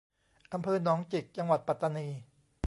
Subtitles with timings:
[0.53, 2.07] อำเภอหนองจิก จังหวัดปัตตานี